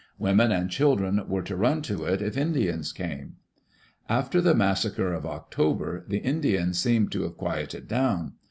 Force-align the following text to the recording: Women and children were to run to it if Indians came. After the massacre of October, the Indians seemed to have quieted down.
Women 0.17 0.51
and 0.51 0.67
children 0.67 1.29
were 1.29 1.43
to 1.43 1.55
run 1.55 1.83
to 1.83 2.05
it 2.05 2.23
if 2.23 2.35
Indians 2.35 2.91
came. 2.91 3.35
After 4.09 4.41
the 4.41 4.55
massacre 4.55 5.13
of 5.13 5.27
October, 5.27 6.05
the 6.07 6.17
Indians 6.17 6.79
seemed 6.79 7.11
to 7.11 7.21
have 7.21 7.37
quieted 7.37 7.87
down. 7.87 8.33